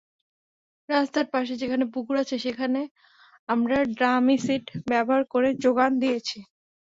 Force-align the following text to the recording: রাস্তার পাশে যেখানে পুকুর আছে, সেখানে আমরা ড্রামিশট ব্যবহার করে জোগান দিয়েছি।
রাস্তার 0.89 1.25
পাশে 1.33 1.53
যেখানে 1.61 1.85
পুকুর 1.93 2.15
আছে, 2.23 2.35
সেখানে 2.45 2.81
আমরা 3.49 3.77
ড্রামিশট 3.97 4.63
ব্যবহার 4.89 5.23
করে 5.33 5.49
জোগান 5.63 5.91
দিয়েছি। 6.01 6.37